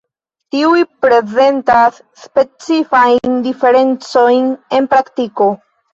Tiuj 0.53 0.79
prezentas 1.05 1.99
specifajn 2.23 3.37
diferencojn 3.49 4.53
en 4.79 4.93
praktiko. 4.95 5.53